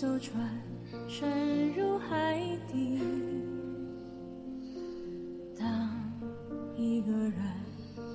[0.00, 0.48] 艘船
[1.08, 2.40] 沉入海
[2.70, 3.00] 底。
[5.58, 5.68] 当
[6.76, 7.34] 一个人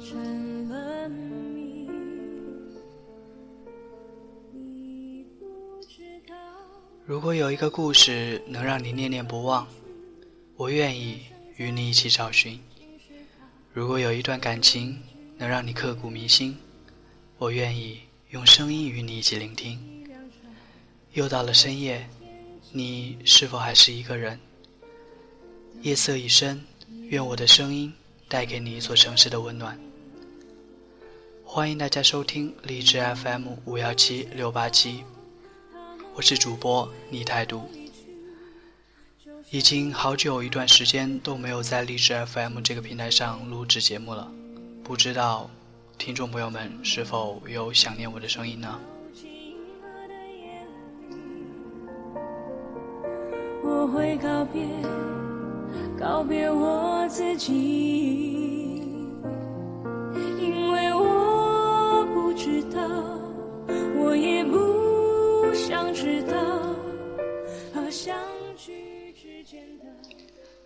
[0.02, 1.89] 成了谜，
[7.05, 9.68] 如果有一个故事能让你念念不忘，
[10.55, 11.23] 我愿意
[11.57, 12.59] 与你一起找寻；
[13.73, 14.97] 如果有一段感情
[15.38, 16.55] 能让你刻骨铭心，
[17.38, 20.02] 我愿意用声音与你一起聆听。
[21.13, 22.09] 又到了深夜，
[22.72, 24.40] 你是否还是一个人？
[25.84, 26.66] 夜色已深，
[27.08, 27.94] 愿我的声音
[28.27, 29.80] 带给你一座城市的温暖。
[31.45, 35.04] 欢迎大家收听荔枝 FM 五幺七六八七，
[36.16, 37.70] 我是主播逆态度。
[39.52, 44.32] 已经好久一段时间都没有在荔枝 FM 这个平台上录制节目了，
[44.84, 45.48] 不知道
[45.99, 48.80] 听众朋友们是否有想念我的声音呢？
[53.74, 54.66] 我会告别，
[55.99, 58.80] 告别我自己，
[60.40, 62.80] 因为我不知道，
[63.98, 66.38] 我也不想知道，
[67.74, 68.16] 和相
[68.56, 69.85] 聚之间的。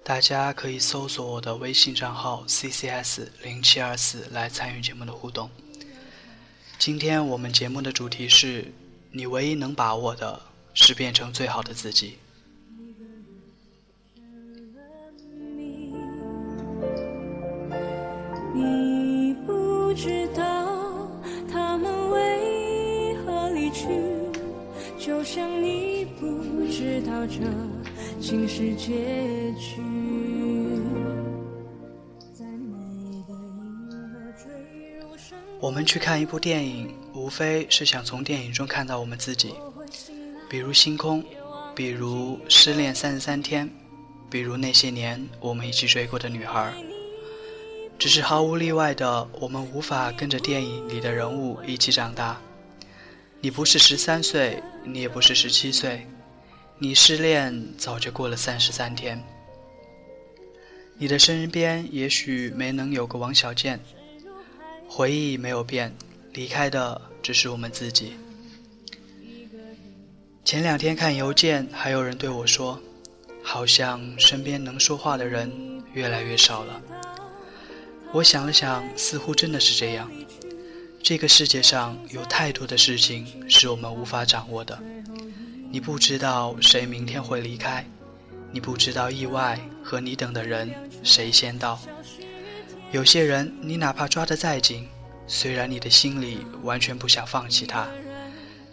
[0.04, 5.50] 大家可以搜索我的微信账号 ccs 零七二四来参与节目的互动。
[6.78, 8.72] 今天我们节目的主题是：
[9.12, 10.40] 你唯一能把握的
[10.74, 12.20] 是变成最好的自己。
[19.98, 21.10] 知道
[21.52, 23.88] 他们为何离去，
[25.00, 26.28] 就像你不
[26.72, 27.40] 知道这
[28.22, 29.82] 竟是结局。
[35.60, 39.56] 我们去看一部电影，无非是想从电影中看到我们自己，
[40.48, 41.24] 比如星空，
[41.76, 43.68] 比如失恋三十三天，
[44.30, 46.72] 比如那些年我们一起追过的女孩。
[48.00, 52.40] 只是毫无例外的，我们无法跟着电影里的人物一起长大。
[53.42, 56.06] 你不是十三岁，你也不是十七岁，
[56.78, 59.24] 你失恋早就过了三十三天。
[61.00, 63.80] 你的身边也许没能有个王小贱，
[64.88, 65.96] 回忆没有变，
[66.34, 68.14] 离开的只是我们自己。
[70.44, 72.80] 前两天看邮件，还有人对我说，
[73.44, 75.52] 好像身边能说话的人
[75.94, 76.82] 越来越少了。
[78.14, 80.10] 我想了想，似乎真的是这样。
[81.04, 84.82] 这个世界上有太多的事情是我们无法掌握的。
[85.70, 87.86] 你不知道谁明天会离开，
[88.52, 90.74] 你不知道意外和你等的人
[91.04, 91.80] 谁先到。
[92.92, 94.88] 有些人，你哪怕抓得再紧，
[95.28, 97.88] 虽然你的心里完全不想放弃他，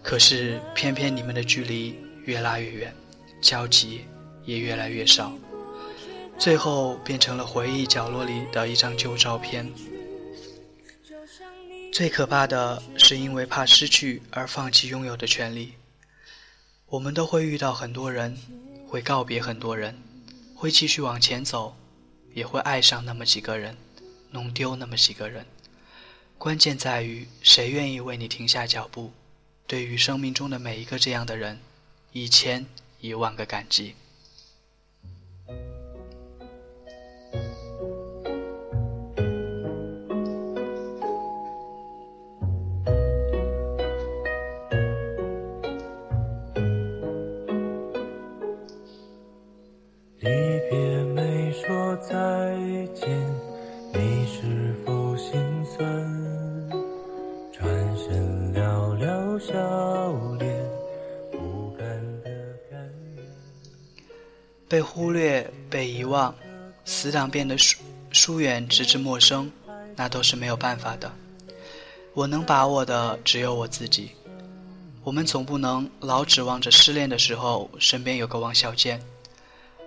[0.03, 2.95] 可是偏偏你们的距离越拉越远，
[3.43, 4.03] 交集
[4.45, 5.33] 也越来越少。
[6.39, 9.73] 最后变成了回忆角落里的一张旧照片。
[11.93, 15.75] 最可怕的是因为怕失去而放弃拥有的权利。
[16.87, 18.37] 我们都会遇到很多人，
[18.89, 20.01] 会告别很多人，
[20.55, 21.77] 会继续往前走，
[22.35, 23.77] 也会爱上那么几个人，
[24.31, 25.47] 弄丢那么几个人。
[26.37, 29.13] 关键在于谁愿意为你停下脚步。
[29.67, 31.59] 对于生命中的每一个这样的人，
[32.13, 32.67] 一千
[33.01, 33.95] 一万个感激。
[67.05, 67.77] 死党变得疏
[68.13, 69.53] 疏远，直至陌生，
[69.95, 71.13] 那都是没有办法的。
[72.15, 74.13] 我能把握的只有我自己。
[75.03, 79.03] 我们总不能老指望着失恋的时候身边有个王小贱，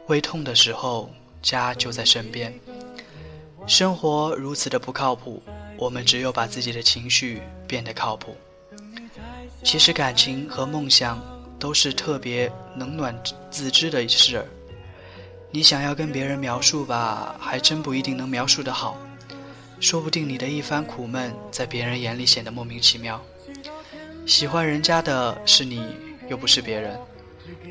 [0.06, 1.10] 胃痛的时候
[1.42, 2.54] 家就在身边。
[3.66, 5.42] 生活如此的不靠谱，
[5.76, 8.38] 我们只有把自己的情绪变得靠谱。
[9.64, 11.20] 其实感情和梦想
[11.58, 13.20] 都是特别冷暖
[13.50, 14.46] 自知的事儿。
[15.50, 18.98] 你想要跟别人描述吧，还真不一定能描述得好。
[19.80, 23.22] 说不定你的一番苦闷，在别人眼里显得莫名其妙。
[24.26, 25.82] 喜欢人家的是你，
[26.28, 27.00] 又不是别人。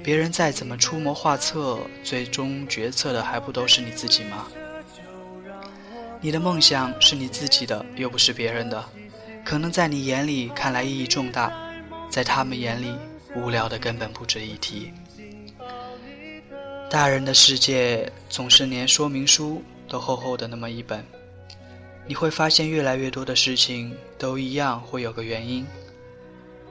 [0.03, 4.47] 别人再怎么出谋划策，最终决策的还不都是你自己吗？
[6.21, 8.83] 你的梦想是你自己的，又不是别人的。
[9.45, 11.53] 可能在你眼里看来意义重大，
[12.09, 12.97] 在他们眼里
[13.35, 14.93] 无聊的根本不值一提。
[16.89, 21.05] 大人的世界总是连说明书都厚厚的那么一本，
[22.07, 25.67] 你会发现越来越多的事情都一样会有个原因。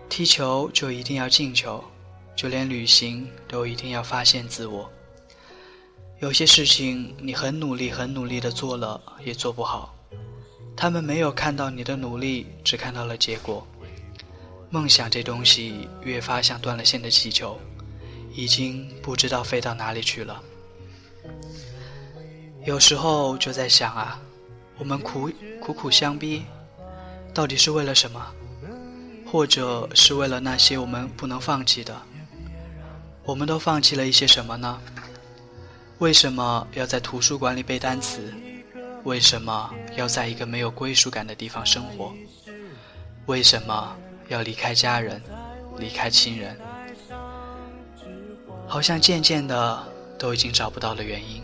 [0.08, 1.84] 踢球就一定要进球，
[2.34, 4.90] 就连旅行都一定要发现自我。
[6.20, 9.94] 有些事情你很努力、很努力的做了，也做不好。
[10.78, 13.68] 他们没有看到你的努力，只看到了结果。
[14.70, 17.60] 梦想这东西越发像断了线的气球。
[18.36, 20.44] 已经不知道飞到哪里去了。
[22.66, 24.20] 有时候就在想啊，
[24.78, 26.44] 我们苦苦苦相逼，
[27.34, 28.22] 到底是为了什么？
[29.26, 31.96] 或者是为了那些我们不能放弃的？
[33.24, 34.80] 我们都放弃了一些什么呢？
[36.00, 38.34] 为什么要在图书馆里背单词？
[39.04, 42.14] 为什么要在一个没有归属感的地方生活？
[43.28, 43.96] 为什么
[44.28, 45.22] 要离开家人，
[45.78, 46.60] 离开亲人？
[48.68, 49.84] 好像渐渐的
[50.18, 51.42] 都已经找不到了原因，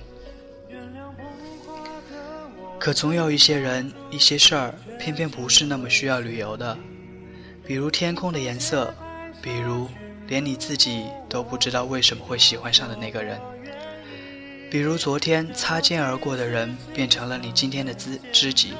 [2.79, 6.77] 可总有一些人、一些事儿，偏偏不是那么需要旅游的，
[7.65, 8.93] 比如天空的颜色，
[9.41, 9.87] 比如
[10.27, 13.39] 连你自己都不知道为什么会喜欢上的那个人，
[14.69, 18.73] 比如昨天擦肩而过的人变成了你今天的知知己。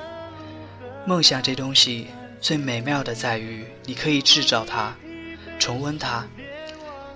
[1.06, 2.08] 梦想这东西
[2.40, 4.96] 最美妙的在于，你可以制造它，
[5.60, 6.26] 重温它。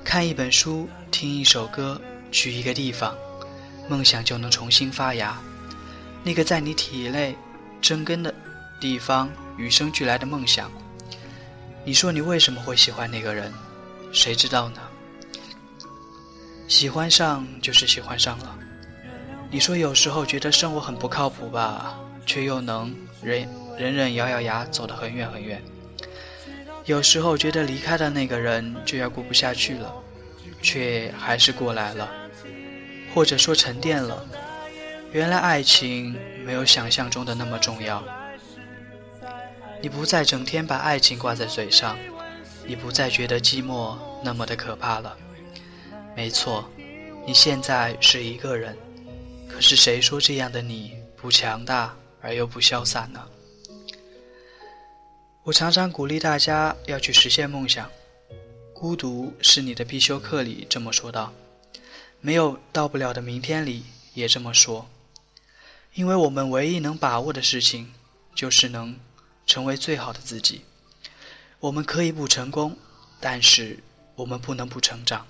[0.06, 2.00] 看一本书，听一首歌，
[2.32, 3.14] 去一个地方，
[3.90, 5.36] 梦想就能重新发芽。
[6.24, 7.36] 那个在你体内
[7.82, 8.34] 生根的
[8.80, 10.72] 地方，与生俱来的梦想。
[11.84, 13.52] 你说你为什么会喜欢那个人？
[14.14, 14.80] 谁知道呢？
[16.68, 18.56] 喜欢上就是喜欢上了。
[19.50, 21.98] 你说有时候觉得生活很不靠谱吧，
[22.28, 25.62] 却又能忍忍忍咬咬牙走得很远很远。
[26.86, 29.92] 有时候觉得离开的那个人就要过不下去了，
[30.62, 32.08] 却还是过来了，
[33.14, 34.24] 或者说沉淀了。
[35.12, 36.16] 原来爱情
[36.46, 38.04] 没有想象中的那么重要。
[39.82, 41.98] 你不再整天把爱情挂在嘴上，
[42.68, 45.18] 你不再觉得寂寞那么的可怕了。
[46.16, 46.70] 没错，
[47.26, 48.78] 你现在是一个人，
[49.50, 53.20] 可是谁说这样的你不强大而又不消散呢？
[55.46, 57.88] 我常常鼓励大家要去实现梦想，
[58.74, 61.32] 孤独是你的必修课里这么说道，
[62.20, 63.84] 没有到不了的明天里
[64.16, 64.90] 也这么说，
[65.94, 67.94] 因为我们唯一能把握的事情，
[68.34, 68.98] 就是能
[69.46, 70.66] 成为最好的自己。
[71.60, 72.76] 我们可以不成功，
[73.20, 73.84] 但是
[74.16, 75.28] 我们不能不成长。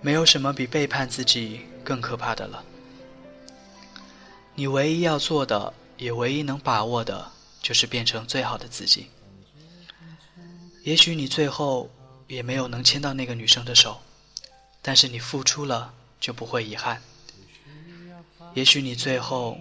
[0.00, 2.64] 没有什么比背叛自己更可怕的了。
[4.54, 7.30] 你唯一要做的，也唯一能把握的。
[7.62, 9.06] 就是变成最好的自己。
[10.82, 11.88] 也许你最后
[12.26, 14.00] 也没有能牵到那个女生的手，
[14.82, 17.00] 但是你付出了就不会遗憾。
[18.54, 19.60] 也许你最后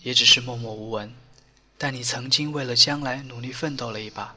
[0.00, 1.12] 也只是默默无闻，
[1.76, 4.34] 但你曾经为了将来努力奋斗了一把。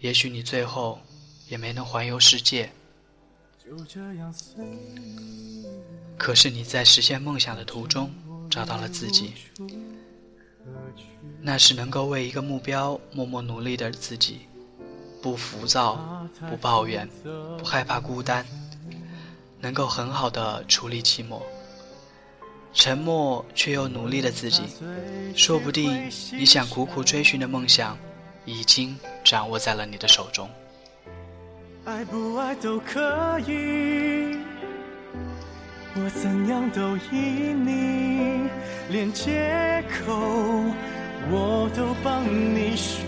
[0.00, 1.00] 也许你最后
[1.48, 2.72] 也没能环游世界，
[6.18, 8.12] 可是你在实现梦想的途中
[8.50, 9.32] 找到了自己。
[11.40, 14.46] 那是能够为一个目标默默努力的自己，
[15.22, 17.08] 不浮躁，不抱怨，
[17.58, 18.46] 不害怕孤单，
[19.60, 21.42] 能够很好的处理寂寞，
[22.72, 24.62] 沉默却又努力的自己。
[25.36, 27.98] 说不定你想苦苦追寻的梦想，
[28.44, 30.48] 已经掌握在了你的手中。
[31.84, 34.13] 爱不爱都可以，
[35.96, 38.48] 我怎样都依你，
[38.90, 40.64] 连借口。
[41.30, 43.06] 我都帮你寻。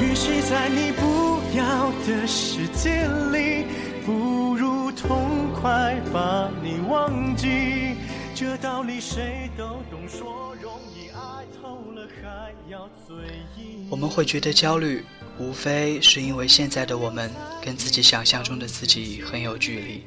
[0.00, 3.66] 与其在你不要的世界里，
[4.06, 7.96] 不如痛快把你忘记。
[8.34, 13.14] 这道理谁都懂，说容易，爱透了还要嘴
[13.58, 13.88] 硬。
[13.90, 15.04] 我们会觉得焦虑，
[15.38, 20.04] 无非是因为现在的我们跟自己想象中的自己很有距离，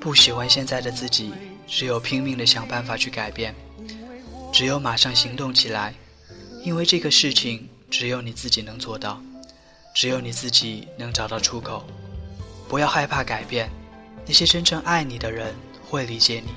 [0.00, 1.32] 不喜欢现在的自己，
[1.66, 3.54] 只有拼命的想办法去改变。
[4.52, 5.94] 只有马上行动起来，
[6.64, 9.22] 因为这个事情只有你自己能做到，
[9.94, 11.86] 只有你自己能找到出口。
[12.68, 13.70] 不要害怕改变，
[14.26, 15.54] 那些真正爱你的人
[15.88, 16.50] 会理解你，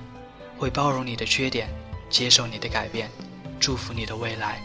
[0.57, 1.69] 会包容你的缺点，
[2.09, 3.11] 接受你的改变，
[3.59, 4.59] 祝福你的未来。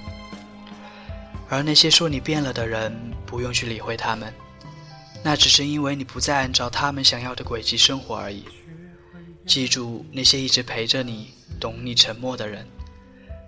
[1.48, 2.92] 而那些说你变了的人，
[3.26, 4.32] 不用去理会他们，
[5.22, 8.44] 那只是因为你不再按照他们想要的轨迹生活而已。
[9.46, 12.66] 记住那些一直陪着你、懂你沉默的人。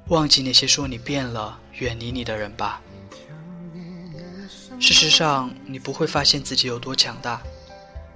[0.08, 2.80] 忘记那些说你变了、远离你的人吧。
[4.78, 7.40] 事实上，你不会发现自己有多强大，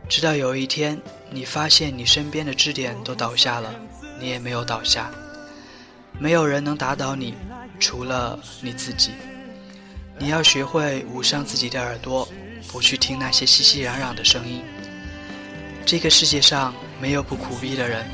[0.08, 3.74] 直到有一天，你发现你身边的支点都倒下了，
[4.20, 5.10] 你也没有倒下。
[6.18, 7.34] 没有人能打倒你，
[7.80, 9.12] 除了你自己。
[10.22, 12.28] 你要学会捂上自己的耳朵，
[12.68, 14.62] 不去听那些熙熙攘攘的声音。
[15.86, 18.04] 这个世界上没有不苦逼的人，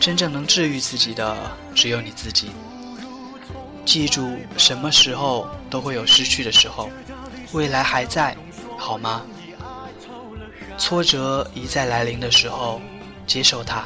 [0.00, 1.36] 真正能治愈自己的
[1.74, 2.50] 只有你自己。
[3.84, 6.88] 记住，什么时候都会有失去的时候。
[7.52, 8.34] 未来还在，
[8.78, 9.20] 好吗？
[10.78, 12.80] 挫折一再来临的时候，
[13.26, 13.84] 接受它，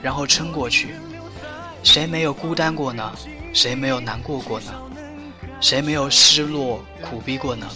[0.00, 0.94] 然后撑过去。
[1.82, 3.12] 谁没有孤单过呢？
[3.52, 4.72] 谁没有难过过呢？
[5.64, 7.66] 谁没有失落苦逼过呢？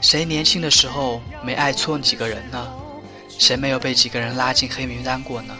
[0.00, 2.68] 谁年轻的时候没爱错几个人呢？
[3.38, 5.56] 谁没有被几个人拉进黑名单过呢？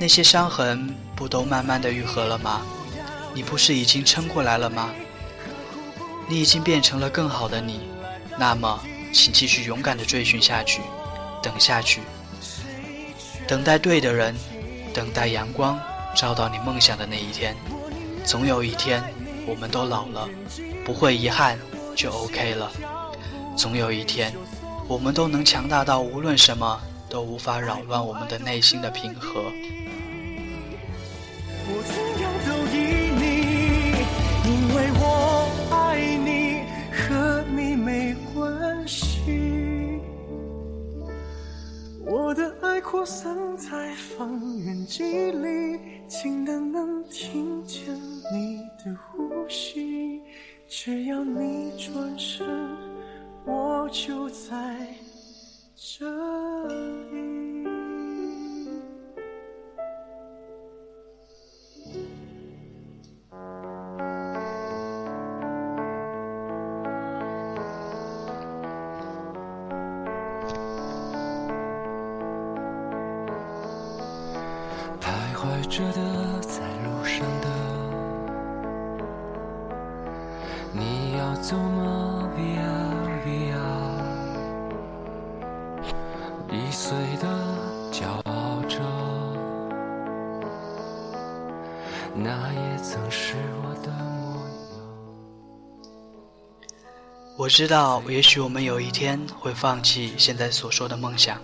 [0.00, 2.62] 那些伤痕不都慢慢的愈合了吗？
[3.32, 4.90] 你不是已经撑过来了吗？
[6.28, 7.82] 你已经变成了更好的你，
[8.36, 8.82] 那么，
[9.12, 10.80] 请继续勇敢的追寻下去，
[11.40, 12.00] 等下去，
[13.46, 14.34] 等待对的人，
[14.92, 15.80] 等待阳光
[16.16, 17.54] 照到你梦想的那一天。
[18.24, 19.00] 总有一天，
[19.46, 20.28] 我们都老了，
[20.84, 21.58] 不会遗憾
[21.96, 22.70] 就 OK 了。
[23.56, 24.32] 总有一天，
[24.88, 29.44] 我们都能强大到无论什么都无法扰乱我们的内心的平和。
[75.72, 76.00] 着的，
[76.42, 77.48] 在路上的，
[80.70, 82.68] 你要走吗？Via
[83.24, 83.56] Via，
[86.50, 87.26] 易碎的，
[87.90, 88.80] 骄傲着，
[92.14, 94.36] 那也曾是我的模
[94.72, 94.84] 样。
[97.38, 101.40] 我知道，也许我们有一天会放弃现在所说的梦想，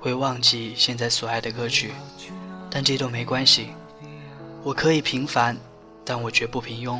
[0.00, 1.92] 会忘记现在所爱的歌曲。
[2.74, 3.68] 但这都没关系，
[4.62, 5.54] 我可以平凡，
[6.06, 6.98] 但我绝不平庸；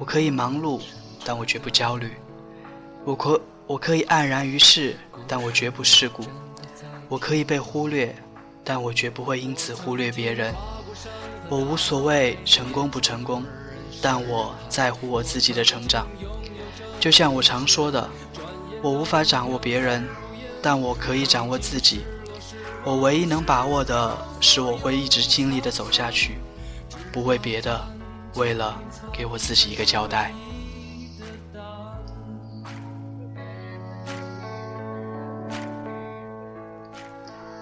[0.00, 0.80] 我可以忙碌，
[1.24, 2.08] 但我绝不焦虑；
[3.04, 4.96] 我可我可以黯然于世，
[5.28, 6.24] 但我绝不世故；
[7.08, 8.12] 我可以被忽略，
[8.64, 10.52] 但我绝不会因此忽略别人。
[11.48, 13.44] 我无所谓成功不成功，
[14.02, 16.08] 但我在乎我自己的成长。
[16.98, 18.10] 就像我常说的，
[18.82, 20.04] 我无法掌握别人，
[20.60, 22.00] 但我可以掌握自己。
[22.82, 26.38] 我唯一能把握的是，我会一直尽力的走下去，
[27.12, 27.78] 不为别的，
[28.36, 28.80] 为了
[29.12, 30.32] 给我自己一个交代。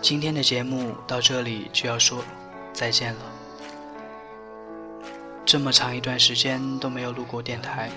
[0.01, 2.25] 今天的节目到这里就要说
[2.73, 3.21] 再见了。
[5.45, 7.91] 这么长一段时间都没有录过电台，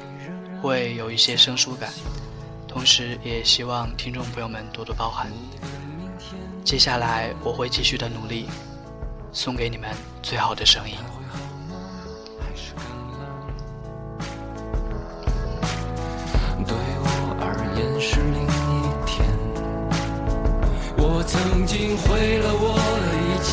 [0.59, 1.93] 会有一些生疏感，
[2.67, 5.31] 同时也希望听众朋友们多多包涵。
[6.63, 8.47] 接下来我会继续的努力，
[9.33, 9.89] 送给你们
[10.21, 10.95] 最好的声音。
[16.65, 19.27] 对我而言是另一天。
[20.97, 23.51] 我曾经毁了我的一切，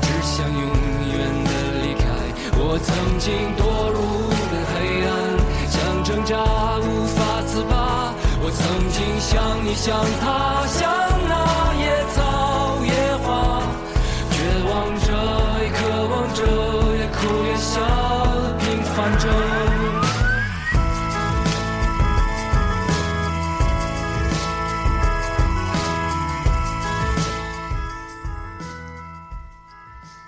[0.00, 0.62] 只想永
[1.10, 1.50] 远的
[1.82, 2.04] 离开。
[2.56, 3.60] 我曾经堕
[3.90, 3.98] 入
[4.52, 4.76] 了黑
[5.08, 5.12] 暗，
[5.68, 5.74] 想
[6.04, 6.32] 挣扎
[6.78, 8.14] 无法自拔。
[8.40, 10.84] 我曾经像你，像他，像
[11.28, 11.53] 那。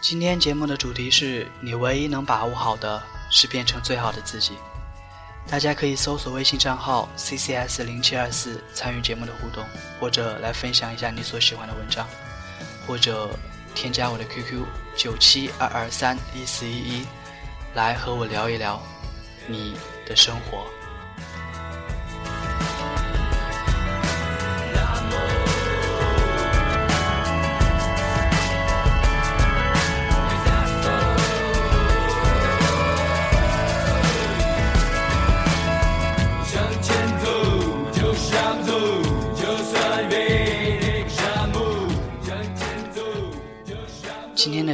[0.08, 4.52] 今天节目的主题是你唯一能把握好的是变成最好的自己。
[5.48, 9.64] 大家可以搜索微信账号 ccs 零七二四参与节目的互动，
[9.98, 12.06] 或者来分享一下你所喜欢的文章，
[12.86, 13.28] 或者
[13.74, 14.64] 添加我的 QQ
[14.96, 17.06] 九七二二三一四一一，
[17.74, 18.80] 来和我聊一聊
[19.48, 19.74] 你
[20.06, 20.68] 的生活。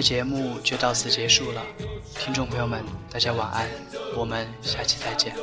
[0.02, 1.62] 节目就到此结束了，
[2.18, 3.68] 听众朋友们，大家晚安，
[4.16, 5.35] 我们下期再见。